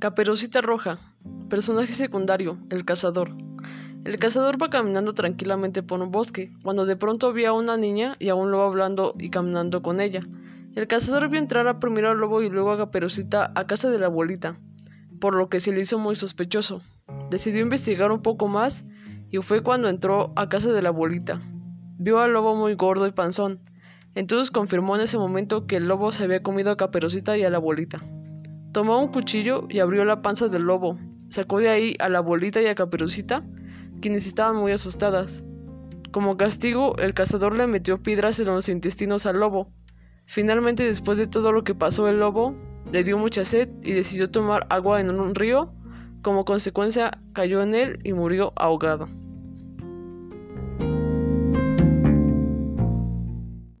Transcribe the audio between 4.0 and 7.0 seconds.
El cazador va caminando tranquilamente por un bosque, cuando de